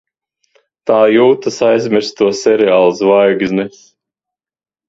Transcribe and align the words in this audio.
Tā 0.91 0.97
jūtas 1.15 1.59
aizmirsto 1.67 2.31
seriālu 2.39 2.97
zvaigznes. 3.03 3.81